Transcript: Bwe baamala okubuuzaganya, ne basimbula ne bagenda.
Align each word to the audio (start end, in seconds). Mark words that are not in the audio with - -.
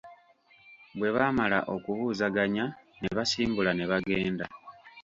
Bwe 0.97 1.09
baamala 1.15 1.59
okubuuzaganya, 1.75 2.65
ne 2.99 3.09
basimbula 3.17 3.71
ne 3.75 3.85
bagenda. 3.91 4.45